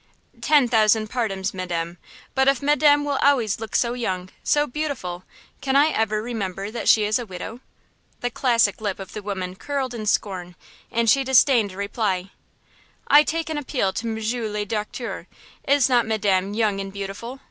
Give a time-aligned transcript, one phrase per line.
[0.41, 1.99] "Ten thousand pardons, madame!
[2.33, 5.25] But if madame will always look so young, so beautiful,
[5.61, 7.59] can I ever remember that she is a widow?"
[8.21, 10.55] The classic lip of the woman curled in scorn,
[10.89, 12.31] and she disdained a reply.
[13.09, 17.39] "I take an appeal to Monsieur Le Docteur–is not madame young and beautiful?"